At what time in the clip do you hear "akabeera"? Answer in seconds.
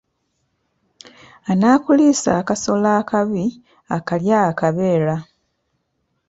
4.49-5.15